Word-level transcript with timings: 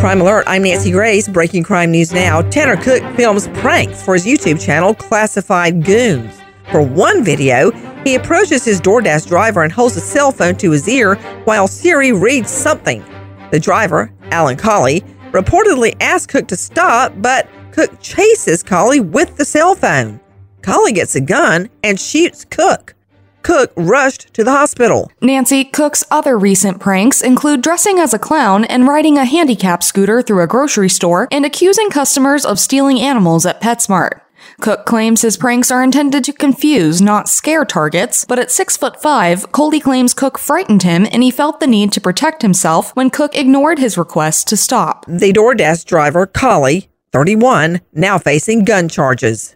Crime 0.00 0.20
Alert, 0.20 0.44
I'm 0.46 0.62
Nancy 0.62 0.92
Grace. 0.92 1.26
Breaking 1.26 1.64
crime 1.64 1.90
news 1.90 2.12
now. 2.12 2.40
Tanner 2.40 2.76
Cook 2.76 3.02
films 3.16 3.48
pranks 3.48 4.00
for 4.00 4.14
his 4.14 4.24
YouTube 4.24 4.64
channel, 4.64 4.94
Classified 4.94 5.84
Goons. 5.84 6.40
For 6.70 6.80
one 6.80 7.24
video, 7.24 7.72
he 8.04 8.14
approaches 8.14 8.64
his 8.64 8.80
DoorDash 8.80 9.26
driver 9.26 9.64
and 9.64 9.72
holds 9.72 9.96
a 9.96 10.00
cell 10.00 10.30
phone 10.30 10.54
to 10.58 10.70
his 10.70 10.88
ear 10.88 11.16
while 11.46 11.66
Siri 11.66 12.12
reads 12.12 12.48
something. 12.48 13.04
The 13.50 13.58
driver, 13.58 14.12
Alan 14.30 14.56
Colley, 14.56 15.00
reportedly 15.32 15.96
asks 16.00 16.32
Cook 16.32 16.46
to 16.46 16.56
stop, 16.56 17.12
but 17.16 17.48
Cook 17.72 18.00
chases 18.00 18.62
Colley 18.62 19.00
with 19.00 19.36
the 19.36 19.44
cell 19.44 19.74
phone. 19.74 20.20
Colley 20.62 20.92
gets 20.92 21.16
a 21.16 21.20
gun 21.20 21.68
and 21.82 21.98
shoots 21.98 22.44
Cook. 22.44 22.94
Cook 23.42 23.72
rushed 23.76 24.32
to 24.34 24.44
the 24.44 24.52
hospital. 24.52 25.10
Nancy 25.20 25.64
Cook's 25.64 26.04
other 26.10 26.38
recent 26.38 26.80
pranks 26.80 27.22
include 27.22 27.62
dressing 27.62 27.98
as 27.98 28.12
a 28.12 28.18
clown 28.18 28.64
and 28.64 28.86
riding 28.86 29.18
a 29.18 29.24
handicap 29.24 29.82
scooter 29.82 30.22
through 30.22 30.42
a 30.42 30.46
grocery 30.46 30.88
store 30.88 31.28
and 31.30 31.44
accusing 31.44 31.90
customers 31.90 32.44
of 32.44 32.58
stealing 32.58 33.00
animals 33.00 33.46
at 33.46 33.60
PetSmart. 33.60 34.20
Cook 34.60 34.86
claims 34.86 35.22
his 35.22 35.36
pranks 35.36 35.70
are 35.70 35.82
intended 35.82 36.24
to 36.24 36.32
confuse, 36.32 37.00
not 37.00 37.28
scare 37.28 37.64
targets, 37.64 38.24
but 38.24 38.38
at 38.38 38.50
6 38.50 38.76
foot 38.76 39.00
5, 39.00 39.52
Colley 39.52 39.80
claims 39.80 40.14
Cook 40.14 40.38
frightened 40.38 40.82
him 40.82 41.06
and 41.12 41.22
he 41.22 41.30
felt 41.30 41.60
the 41.60 41.66
need 41.66 41.92
to 41.92 42.00
protect 42.00 42.42
himself 42.42 42.94
when 42.96 43.10
Cook 43.10 43.36
ignored 43.36 43.78
his 43.78 43.96
request 43.98 44.48
to 44.48 44.56
stop. 44.56 45.04
The 45.06 45.32
DoorDash 45.32 45.84
driver, 45.84 46.26
Colley, 46.26 46.88
31, 47.12 47.80
now 47.92 48.18
facing 48.18 48.64
gun 48.64 48.88
charges. 48.88 49.54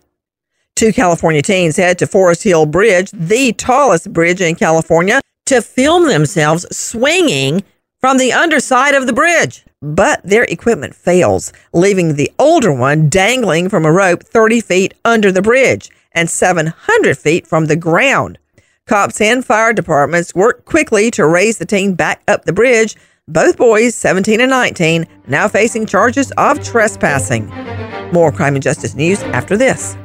Two 0.75 0.93
California 0.93 1.43
teens 1.43 1.77
head 1.77 1.99
to 1.99 2.07
Foresthill 2.07 2.71
Bridge, 2.71 3.11
the 3.13 3.53
tallest 3.53 4.13
bridge 4.13 4.41
in 4.41 4.55
California, 4.55 5.21
to 5.47 5.63
film 5.63 6.09
themselves 6.09 6.67
swinging 6.77 7.63
from 8.01 8.19
the 8.19 8.33
underside 8.33 8.95
of 8.95 9.07
the 9.07 9.13
bridge. 9.13 9.65
But 9.81 10.23
their 10.23 10.45
equipment 10.45 10.95
fails, 10.95 11.53
leaving 11.73 12.15
the 12.15 12.33
older 12.39 12.73
one 12.73 13.09
dangling 13.09 13.69
from 13.69 13.85
a 13.85 13.93
rope 13.93 14.23
30 14.25 14.61
feet 14.61 14.95
under 15.05 15.31
the 15.31 15.43
bridge 15.43 15.91
and 16.13 16.29
700 16.29 17.19
feet 17.19 17.47
from 17.47 17.67
the 17.67 17.77
ground. 17.77 18.39
Cops 18.87 19.21
and 19.21 19.45
fire 19.45 19.73
departments 19.73 20.35
work 20.35 20.65
quickly 20.65 21.11
to 21.13 21.27
raise 21.27 21.59
the 21.59 21.67
teen 21.67 21.95
back 21.95 22.23
up 22.27 22.45
the 22.45 22.53
bridge. 22.53 22.97
Both 23.29 23.57
boys, 23.57 23.95
17 23.95 24.41
and 24.41 24.51
19, 24.51 25.07
now 25.29 25.47
facing 25.47 25.87
charges 25.87 26.33
of 26.37 26.63
trespassing. 26.63 27.47
More 28.13 28.33
crime 28.33 28.55
and 28.55 28.63
justice 28.63 28.95
news 28.95 29.23
after 29.23 29.57
this. 29.57 29.97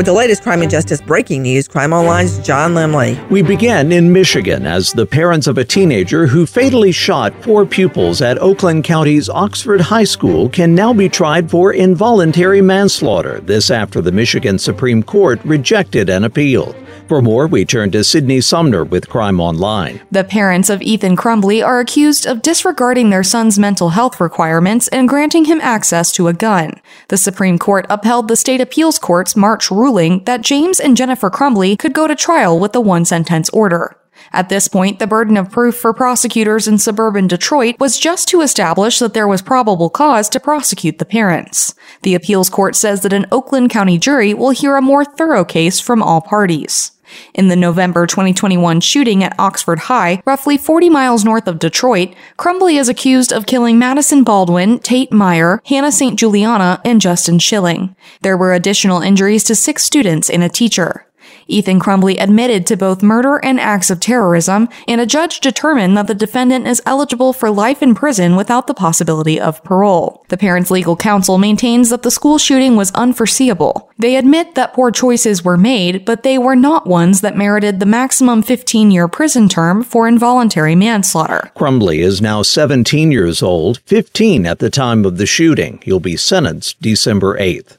With 0.00 0.06
the 0.06 0.14
latest 0.14 0.42
crime 0.44 0.62
and 0.62 0.70
justice 0.70 1.02
breaking 1.02 1.42
news, 1.42 1.68
Crime 1.68 1.92
Online's 1.92 2.38
John 2.38 2.72
Lemley. 2.72 3.20
We 3.28 3.42
begin 3.42 3.92
in 3.92 4.10
Michigan 4.10 4.64
as 4.64 4.94
the 4.94 5.04
parents 5.04 5.46
of 5.46 5.58
a 5.58 5.64
teenager 5.64 6.26
who 6.26 6.46
fatally 6.46 6.90
shot 6.90 7.34
four 7.44 7.66
pupils 7.66 8.22
at 8.22 8.38
Oakland 8.38 8.84
County's 8.84 9.28
Oxford 9.28 9.82
High 9.82 10.04
School 10.04 10.48
can 10.48 10.74
now 10.74 10.94
be 10.94 11.10
tried 11.10 11.50
for 11.50 11.74
involuntary 11.74 12.62
manslaughter. 12.62 13.40
This 13.40 13.70
after 13.70 14.00
the 14.00 14.10
Michigan 14.10 14.58
Supreme 14.58 15.02
Court 15.02 15.38
rejected 15.44 16.08
an 16.08 16.24
appeal. 16.24 16.74
For 17.10 17.20
more, 17.20 17.48
we 17.48 17.64
turn 17.64 17.90
to 17.90 18.04
Sydney 18.04 18.40
Sumner 18.40 18.84
with 18.84 19.08
Crime 19.08 19.40
Online. 19.40 20.00
The 20.12 20.22
parents 20.22 20.70
of 20.70 20.80
Ethan 20.80 21.16
Crumbley 21.16 21.60
are 21.60 21.80
accused 21.80 22.24
of 22.24 22.40
disregarding 22.40 23.10
their 23.10 23.24
son's 23.24 23.58
mental 23.58 23.88
health 23.88 24.20
requirements 24.20 24.86
and 24.86 25.08
granting 25.08 25.46
him 25.46 25.60
access 25.60 26.12
to 26.12 26.28
a 26.28 26.32
gun. 26.32 26.80
The 27.08 27.16
Supreme 27.16 27.58
Court 27.58 27.84
upheld 27.90 28.28
the 28.28 28.36
state 28.36 28.60
appeals 28.60 29.00
court's 29.00 29.34
March 29.34 29.72
ruling 29.72 30.22
that 30.22 30.42
James 30.42 30.78
and 30.78 30.96
Jennifer 30.96 31.30
Crumbley 31.30 31.76
could 31.76 31.94
go 31.94 32.06
to 32.06 32.14
trial 32.14 32.60
with 32.60 32.70
the 32.72 32.80
one 32.80 33.04
sentence 33.04 33.50
order. 33.50 33.96
At 34.32 34.48
this 34.48 34.68
point, 34.68 35.00
the 35.00 35.08
burden 35.08 35.36
of 35.36 35.50
proof 35.50 35.76
for 35.76 35.92
prosecutors 35.92 36.68
in 36.68 36.78
suburban 36.78 37.26
Detroit 37.26 37.74
was 37.80 37.98
just 37.98 38.28
to 38.28 38.40
establish 38.40 39.00
that 39.00 39.14
there 39.14 39.26
was 39.26 39.42
probable 39.42 39.90
cause 39.90 40.28
to 40.28 40.38
prosecute 40.38 40.98
the 40.98 41.04
parents. 41.04 41.74
The 42.02 42.14
appeals 42.14 42.48
court 42.48 42.76
says 42.76 43.00
that 43.00 43.12
an 43.12 43.26
Oakland 43.32 43.70
County 43.70 43.98
jury 43.98 44.32
will 44.32 44.50
hear 44.50 44.76
a 44.76 44.82
more 44.82 45.04
thorough 45.04 45.44
case 45.44 45.80
from 45.80 46.04
all 46.04 46.20
parties. 46.20 46.92
In 47.34 47.48
the 47.48 47.56
November 47.56 48.06
2021 48.06 48.80
shooting 48.80 49.22
at 49.24 49.38
Oxford 49.38 49.80
High, 49.80 50.22
roughly 50.24 50.56
40 50.56 50.88
miles 50.90 51.24
north 51.24 51.46
of 51.46 51.58
Detroit, 51.58 52.14
Crumbley 52.38 52.78
is 52.78 52.88
accused 52.88 53.32
of 53.32 53.46
killing 53.46 53.78
Madison 53.78 54.24
Baldwin, 54.24 54.78
Tate 54.78 55.12
Myre, 55.12 55.62
Hannah 55.66 55.92
St. 55.92 56.18
Juliana, 56.18 56.80
and 56.84 57.00
Justin 57.00 57.38
Schilling. 57.38 57.94
There 58.22 58.36
were 58.36 58.54
additional 58.54 59.02
injuries 59.02 59.44
to 59.44 59.54
six 59.54 59.84
students 59.84 60.30
and 60.30 60.42
a 60.42 60.48
teacher. 60.48 61.06
Ethan 61.50 61.80
Crumbley 61.80 62.20
admitted 62.20 62.66
to 62.66 62.76
both 62.76 63.02
murder 63.02 63.36
and 63.42 63.58
acts 63.58 63.90
of 63.90 64.00
terrorism, 64.00 64.68
and 64.86 65.00
a 65.00 65.06
judge 65.06 65.40
determined 65.40 65.96
that 65.96 66.06
the 66.06 66.14
defendant 66.14 66.66
is 66.66 66.82
eligible 66.86 67.32
for 67.32 67.50
life 67.50 67.82
in 67.82 67.94
prison 67.94 68.36
without 68.36 68.66
the 68.66 68.74
possibility 68.74 69.40
of 69.40 69.62
parole. 69.64 70.24
The 70.28 70.36
parents' 70.36 70.70
legal 70.70 70.96
counsel 70.96 71.38
maintains 71.38 71.90
that 71.90 72.02
the 72.02 72.10
school 72.10 72.38
shooting 72.38 72.76
was 72.76 72.92
unforeseeable. 72.92 73.90
They 73.98 74.16
admit 74.16 74.54
that 74.54 74.74
poor 74.74 74.90
choices 74.90 75.44
were 75.44 75.58
made, 75.58 76.04
but 76.04 76.22
they 76.22 76.38
were 76.38 76.56
not 76.56 76.86
ones 76.86 77.20
that 77.20 77.36
merited 77.36 77.80
the 77.80 77.86
maximum 77.86 78.42
15 78.42 78.90
year 78.90 79.08
prison 79.08 79.48
term 79.48 79.82
for 79.82 80.08
involuntary 80.08 80.74
manslaughter. 80.74 81.50
Crumbley 81.56 81.98
is 81.98 82.22
now 82.22 82.42
17 82.42 83.12
years 83.12 83.42
old, 83.42 83.78
15 83.86 84.46
at 84.46 84.58
the 84.58 84.70
time 84.70 85.04
of 85.04 85.18
the 85.18 85.26
shooting. 85.26 85.80
He'll 85.82 86.00
be 86.00 86.16
sentenced 86.16 86.80
December 86.80 87.36
8th. 87.38 87.76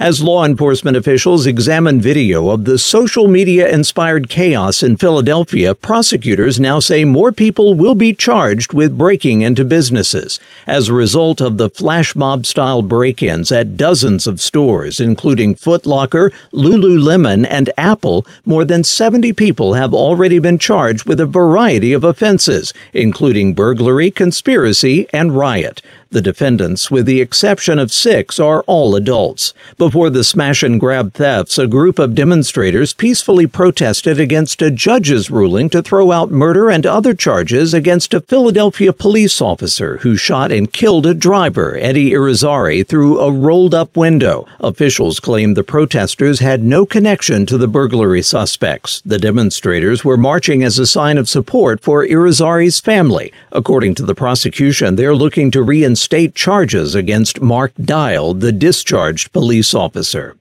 As 0.00 0.22
law 0.22 0.46
enforcement 0.46 0.96
officials 0.96 1.46
examine 1.46 2.00
video 2.00 2.48
of 2.48 2.64
the 2.64 2.78
social 2.78 3.28
media 3.28 3.68
inspired 3.68 4.30
chaos 4.30 4.82
in 4.82 4.96
Philadelphia, 4.96 5.74
prosecutors 5.74 6.58
now 6.58 6.80
say 6.80 7.04
more 7.04 7.32
people 7.32 7.74
will 7.74 7.94
be 7.94 8.14
charged 8.14 8.72
with 8.72 8.96
breaking 8.96 9.42
into 9.42 9.62
businesses. 9.62 10.40
As 10.66 10.88
a 10.88 10.94
result 10.94 11.42
of 11.42 11.58
the 11.58 11.68
flash 11.68 12.16
mob 12.16 12.46
style 12.46 12.80
break 12.80 13.22
ins 13.22 13.52
at 13.52 13.76
dozens 13.76 14.26
of 14.26 14.40
stores, 14.40 15.00
including 15.00 15.54
Foot 15.54 15.84
Locker, 15.84 16.32
Lululemon, 16.50 17.46
and 17.50 17.68
Apple, 17.76 18.24
more 18.46 18.64
than 18.64 18.82
70 18.82 19.34
people 19.34 19.74
have 19.74 19.92
already 19.92 20.38
been 20.38 20.58
charged 20.58 21.04
with 21.04 21.20
a 21.20 21.26
variety 21.26 21.92
of 21.92 22.04
offenses, 22.04 22.72
including 22.94 23.52
burglary, 23.52 24.10
conspiracy, 24.10 25.06
and 25.12 25.36
riot. 25.36 25.82
The 26.12 26.20
defendants, 26.20 26.90
with 26.90 27.06
the 27.06 27.20
exception 27.20 27.78
of 27.78 27.92
six, 27.92 28.40
are 28.40 28.64
all 28.66 28.96
adults. 28.96 29.54
Before 29.78 29.89
the 29.90 30.22
smash 30.24 30.62
and 30.62 30.78
grab 30.78 31.14
thefts, 31.14 31.58
a 31.58 31.66
group 31.66 31.98
of 31.98 32.14
demonstrators 32.14 32.94
peacefully 32.94 33.46
protested 33.46 34.20
against 34.20 34.62
a 34.62 34.70
judge's 34.70 35.30
ruling 35.30 35.68
to 35.68 35.82
throw 35.82 36.12
out 36.12 36.30
murder 36.30 36.70
and 36.70 36.86
other 36.86 37.12
charges 37.12 37.74
against 37.74 38.14
a 38.14 38.20
Philadelphia 38.20 38.92
police 38.92 39.40
officer 39.40 39.98
who 39.98 40.16
shot 40.16 40.52
and 40.52 40.72
killed 40.72 41.06
a 41.06 41.12
driver, 41.12 41.76
Eddie 41.78 42.12
Irizarry, 42.12 42.86
through 42.86 43.18
a 43.18 43.32
rolled 43.32 43.74
up 43.74 43.96
window. 43.96 44.46
Officials 44.60 45.18
claim 45.18 45.54
the 45.54 45.64
protesters 45.64 46.38
had 46.38 46.62
no 46.62 46.86
connection 46.86 47.44
to 47.46 47.58
the 47.58 47.68
burglary 47.68 48.22
suspects. 48.22 49.02
The 49.04 49.18
demonstrators 49.18 50.04
were 50.04 50.16
marching 50.16 50.62
as 50.62 50.78
a 50.78 50.86
sign 50.86 51.18
of 51.18 51.28
support 51.28 51.80
for 51.80 52.06
Irizarry's 52.06 52.78
family. 52.78 53.32
According 53.50 53.96
to 53.96 54.04
the 54.04 54.14
prosecution, 54.14 54.94
they're 54.94 55.16
looking 55.16 55.50
to 55.50 55.62
reinstate 55.62 56.34
charges 56.34 56.94
against 56.94 57.40
Mark 57.40 57.72
Dial, 57.82 58.34
the 58.34 58.52
discharged 58.52 59.32
police 59.32 59.74
officer 59.74 59.79
officer. 59.80 60.39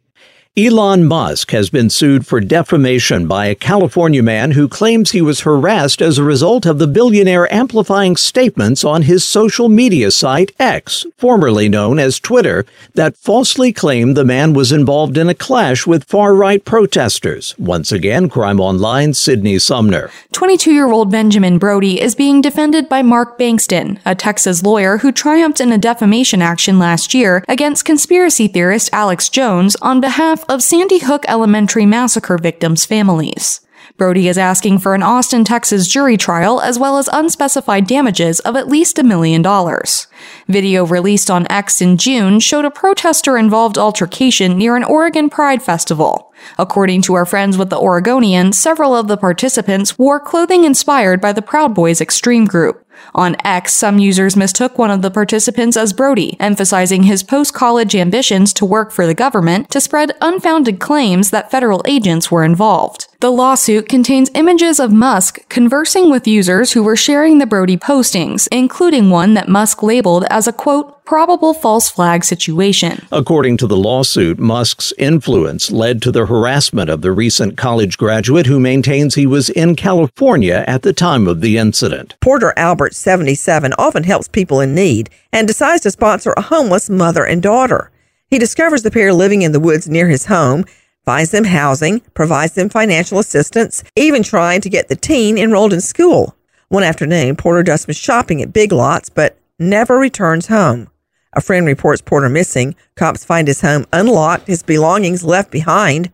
Elon 0.57 1.05
Musk 1.05 1.51
has 1.51 1.69
been 1.69 1.91
sued 1.91 2.25
for 2.25 2.41
defamation 2.41 3.27
by 3.27 3.45
a 3.45 3.55
California 3.55 4.21
man 4.21 4.51
who 4.51 4.67
claims 4.67 5.11
he 5.11 5.21
was 5.21 5.41
harassed 5.41 6.01
as 6.01 6.17
a 6.17 6.23
result 6.23 6.65
of 6.65 6.79
the 6.79 6.87
billionaire 6.87 7.51
amplifying 7.53 8.17
statements 8.17 8.83
on 8.83 9.03
his 9.03 9.23
social 9.23 9.69
media 9.69 10.09
site 10.09 10.51
X, 10.59 11.05
formerly 11.17 11.69
known 11.69 11.99
as 11.99 12.19
Twitter, 12.19 12.65
that 12.95 13.15
falsely 13.15 13.71
claimed 13.71 14.17
the 14.17 14.25
man 14.25 14.53
was 14.53 14.71
involved 14.71 15.17
in 15.17 15.29
a 15.29 15.35
clash 15.35 15.85
with 15.85 16.03
far 16.03 16.33
right 16.33 16.65
protesters. 16.65 17.55
Once 17.59 17.91
again, 17.91 18.27
Crime 18.27 18.59
Online, 18.59 19.13
Sydney 19.13 19.59
Sumner. 19.59 20.09
22 20.33 20.71
year 20.71 20.91
old 20.91 21.11
Benjamin 21.11 21.59
Brody 21.59 22.01
is 22.01 22.15
being 22.15 22.41
defended 22.41 22.89
by 22.89 23.03
Mark 23.03 23.37
Bankston, 23.37 23.99
a 24.03 24.15
Texas 24.15 24.63
lawyer 24.63 24.97
who 24.97 25.11
triumphed 25.11 25.61
in 25.61 25.71
a 25.71 25.77
defamation 25.77 26.41
action 26.41 26.79
last 26.79 27.13
year 27.13 27.45
against 27.47 27.85
conspiracy 27.85 28.47
theorist 28.47 28.89
Alex 28.91 29.29
Jones 29.29 29.77
on 29.77 30.01
behalf 30.39 30.55
of 30.55 30.63
Sandy 30.63 30.99
Hook 30.99 31.25
Elementary 31.27 31.85
massacre 31.85 32.37
victims' 32.37 32.85
families. 32.85 33.61
Brody 33.97 34.29
is 34.29 34.37
asking 34.37 34.79
for 34.79 34.95
an 34.95 35.03
Austin, 35.03 35.43
Texas 35.43 35.87
jury 35.87 36.15
trial 36.15 36.61
as 36.61 36.79
well 36.79 36.97
as 36.97 37.09
unspecified 37.11 37.87
damages 37.87 38.39
of 38.41 38.55
at 38.55 38.67
least 38.67 38.97
a 38.99 39.03
million 39.03 39.41
dollars. 39.41 40.07
Video 40.47 40.85
released 40.85 41.29
on 41.29 41.51
X 41.51 41.81
in 41.81 41.97
June 41.97 42.39
showed 42.39 42.63
a 42.63 42.71
protester 42.71 43.37
involved 43.37 43.77
altercation 43.77 44.57
near 44.57 44.77
an 44.77 44.83
Oregon 44.85 45.29
Pride 45.29 45.61
Festival. 45.61 46.28
According 46.57 47.01
to 47.03 47.13
our 47.13 47.25
friends 47.25 47.57
with 47.57 47.69
the 47.69 47.79
Oregonian, 47.79 48.53
several 48.53 48.95
of 48.95 49.07
the 49.07 49.17
participants 49.17 49.97
wore 49.97 50.19
clothing 50.19 50.63
inspired 50.63 51.21
by 51.21 51.33
the 51.33 51.41
Proud 51.41 51.73
Boys 51.73 52.01
extreme 52.01 52.45
group. 52.45 52.85
On 53.15 53.35
X, 53.43 53.73
some 53.73 53.99
users 53.99 54.35
mistook 54.35 54.77
one 54.77 54.91
of 54.91 55.01
the 55.01 55.11
participants 55.11 55.77
as 55.77 55.93
Brody, 55.93 56.37
emphasizing 56.39 57.03
his 57.03 57.23
post 57.23 57.53
college 57.53 57.95
ambitions 57.95 58.53
to 58.53 58.65
work 58.65 58.91
for 58.91 59.07
the 59.07 59.13
government 59.13 59.69
to 59.71 59.81
spread 59.81 60.15
unfounded 60.21 60.79
claims 60.79 61.29
that 61.31 61.51
federal 61.51 61.81
agents 61.85 62.29
were 62.29 62.43
involved. 62.43 63.07
The 63.21 63.31
lawsuit 63.31 63.89
contains 63.89 64.31
images 64.33 64.79
of 64.79 64.93
Musk 64.93 65.47
conversing 65.49 66.09
with 66.09 66.27
users 66.27 66.73
who 66.73 66.83
were 66.83 66.95
sharing 66.95 67.37
the 67.37 67.45
Brody 67.45 67.77
postings, 67.77 68.47
including 68.51 69.09
one 69.09 69.33
that 69.33 69.49
Musk 69.49 69.83
labeled 69.83 70.25
as 70.29 70.47
a 70.47 70.53
quote, 70.53 70.98
probable 71.09 71.55
false 71.55 71.89
flag 71.89 72.23
situation. 72.23 73.03
According 73.11 73.57
to 73.57 73.65
the 73.65 73.75
lawsuit, 73.75 74.37
Musk's 74.37 74.93
influence 74.95 75.71
led 75.71 76.03
to 76.03 76.11
the 76.11 76.27
harassment 76.27 76.87
of 76.87 77.01
the 77.01 77.11
recent 77.11 77.57
college 77.57 77.97
graduate 77.97 78.45
who 78.45 78.59
maintains 78.59 79.15
he 79.15 79.25
was 79.25 79.49
in 79.49 79.75
California 79.75 80.63
at 80.67 80.83
the 80.83 80.93
time 80.93 81.27
of 81.27 81.41
the 81.41 81.57
incident. 81.57 82.15
Porter 82.21 82.53
Albert, 82.55 82.93
77, 82.93 83.73
often 83.79 84.03
helps 84.03 84.27
people 84.27 84.61
in 84.61 84.75
need 84.75 85.09
and 85.33 85.47
decides 85.47 85.81
to 85.81 85.89
sponsor 85.89 86.31
a 86.37 86.43
homeless 86.43 86.91
mother 86.91 87.25
and 87.25 87.41
daughter. 87.41 87.89
He 88.29 88.37
discovers 88.37 88.83
the 88.83 88.91
pair 88.91 89.11
living 89.11 89.41
in 89.41 89.51
the 89.51 89.59
woods 89.59 89.89
near 89.89 90.09
his 90.09 90.27
home, 90.27 90.63
finds 91.05 91.31
them 91.31 91.45
housing, 91.45 92.01
provides 92.13 92.53
them 92.53 92.69
financial 92.69 93.17
assistance, 93.17 93.83
even 93.95 94.21
trying 94.21 94.61
to 94.61 94.69
get 94.69 94.89
the 94.89 94.95
teen 94.95 95.39
enrolled 95.39 95.73
in 95.73 95.81
school. 95.81 96.35
One 96.67 96.83
afternoon, 96.83 97.35
Porter 97.35 97.63
does 97.63 97.81
some 97.81 97.95
shopping 97.95 98.43
at 98.43 98.53
Big 98.53 98.71
Lots, 98.71 99.09
but 99.09 99.39
never 99.57 99.97
returns 99.97 100.45
home. 100.45 100.87
A 101.33 101.41
friend 101.41 101.65
reports 101.65 102.01
Porter 102.01 102.29
missing. 102.29 102.75
Cops 102.95 103.23
find 103.23 103.47
his 103.47 103.61
home 103.61 103.85
unlocked, 103.93 104.47
his 104.47 104.63
belongings 104.63 105.23
left 105.23 105.51
behind. 105.51 106.11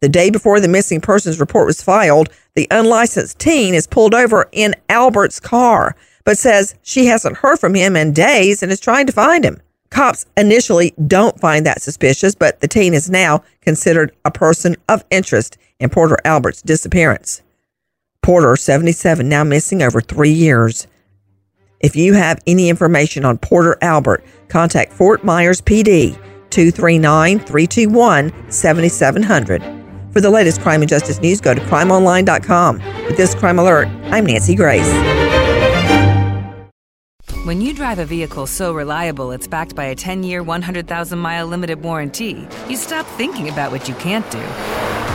The 0.00 0.08
day 0.08 0.30
before 0.30 0.60
the 0.60 0.68
missing 0.68 1.00
persons 1.00 1.40
report 1.40 1.66
was 1.66 1.82
filed, 1.82 2.28
the 2.54 2.68
unlicensed 2.70 3.38
teen 3.38 3.74
is 3.74 3.86
pulled 3.86 4.14
over 4.14 4.48
in 4.52 4.74
Albert's 4.88 5.40
car, 5.40 5.96
but 6.24 6.38
says 6.38 6.74
she 6.82 7.06
hasn't 7.06 7.38
heard 7.38 7.58
from 7.58 7.74
him 7.74 7.96
in 7.96 8.12
days 8.12 8.62
and 8.62 8.70
is 8.70 8.78
trying 8.78 9.06
to 9.06 9.12
find 9.12 9.44
him. 9.44 9.60
Cops 9.90 10.26
initially 10.36 10.92
don't 11.06 11.40
find 11.40 11.64
that 11.64 11.82
suspicious, 11.82 12.34
but 12.34 12.60
the 12.60 12.68
teen 12.68 12.94
is 12.94 13.08
now 13.08 13.42
considered 13.62 14.14
a 14.24 14.30
person 14.30 14.76
of 14.88 15.04
interest 15.10 15.56
in 15.80 15.88
Porter 15.88 16.18
Albert's 16.24 16.62
disappearance. 16.62 17.42
Porter, 18.22 18.56
77, 18.56 19.28
now 19.28 19.42
missing 19.44 19.82
over 19.82 20.00
three 20.00 20.30
years. 20.30 20.86
If 21.80 21.94
you 21.94 22.14
have 22.14 22.40
any 22.46 22.68
information 22.68 23.24
on 23.24 23.38
Porter 23.38 23.78
Albert, 23.82 24.24
contact 24.48 24.92
Fort 24.92 25.22
Myers 25.22 25.60
PD 25.60 26.14
239 26.50 27.38
321 27.38 28.50
7700. 28.50 29.62
For 30.12 30.20
the 30.20 30.30
latest 30.30 30.60
crime 30.60 30.82
and 30.82 30.88
justice 30.88 31.20
news, 31.20 31.40
go 31.40 31.54
to 31.54 31.60
crimeonline.com. 31.60 32.78
With 33.06 33.16
this 33.16 33.34
crime 33.34 33.60
alert, 33.60 33.86
I'm 34.06 34.26
Nancy 34.26 34.56
Grace. 34.56 34.88
When 37.44 37.60
you 37.60 37.72
drive 37.72 38.00
a 38.00 38.04
vehicle 38.04 38.46
so 38.46 38.74
reliable 38.74 39.30
it's 39.30 39.46
backed 39.46 39.76
by 39.76 39.84
a 39.84 39.94
10 39.94 40.24
year, 40.24 40.42
100,000 40.42 41.18
mile 41.18 41.46
limited 41.46 41.80
warranty, 41.80 42.48
you 42.68 42.76
stop 42.76 43.06
thinking 43.06 43.48
about 43.48 43.70
what 43.70 43.88
you 43.88 43.94
can't 43.94 44.28
do 44.32 44.97